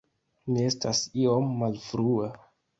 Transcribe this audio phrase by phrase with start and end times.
[0.53, 2.35] Mi estas iom malfrua